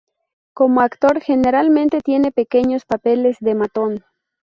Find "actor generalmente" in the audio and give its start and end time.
0.81-2.01